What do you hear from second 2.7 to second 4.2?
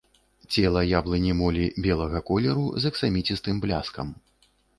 з аксаміцістым бляскам.